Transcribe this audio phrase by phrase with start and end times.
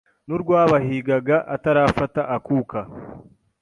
[0.27, 2.79] n'urwabahigaga Atarafata akuka